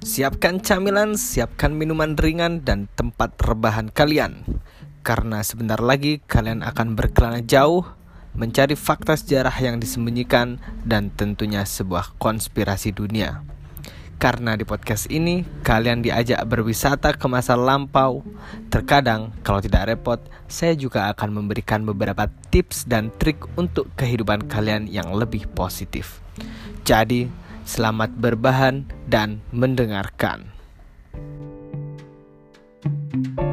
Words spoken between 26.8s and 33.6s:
Jadi, Selamat berbahan dan mendengarkan. thank you